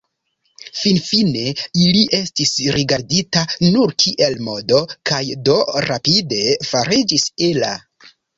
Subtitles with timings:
[0.83, 1.43] Finfine,
[1.83, 3.43] ili estis rigardita
[3.75, 4.81] nur kiel modo
[5.11, 5.59] kaj do
[5.91, 6.41] rapide
[6.73, 7.73] fariĝis ela.